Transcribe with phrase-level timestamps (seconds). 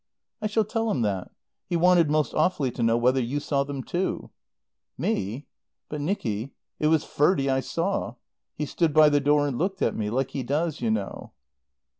[0.41, 1.29] "I shall tell him that.
[1.67, 4.31] He wanted most awfully to know whether you saw them too."
[4.97, 5.45] "Me?
[5.89, 8.15] But Nicky it was Ferdie I saw.
[8.55, 10.09] He stood by the door and looked at me.
[10.09, 11.33] Like he does, you know."